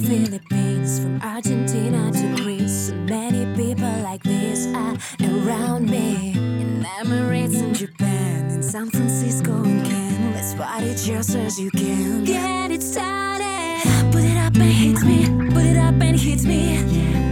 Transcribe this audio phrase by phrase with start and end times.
[0.00, 2.88] Philippines, from Argentina to Greece.
[2.88, 6.32] So many people like this are around me.
[6.34, 10.34] In Emirates and Japan, in San Francisco and Cannes.
[10.34, 12.24] Let's party just as you can.
[12.24, 13.80] Get it started.
[14.12, 15.50] Put it up and hit me.
[15.50, 17.23] Put it up and hit me.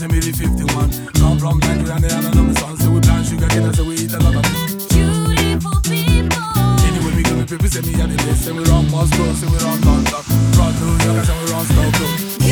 [0.00, 1.12] say me the 51.
[1.20, 2.54] Come from Nigeria and they all know me.
[2.56, 4.44] Say we plant sugar cane and say we eat a lot of
[4.88, 6.40] Beautiful people.
[6.88, 8.40] Anyway, we gonna people say me at the place.
[8.40, 10.24] Say we run Moscow, say we run London.
[10.56, 12.49] Run New York, say we run Stockholm.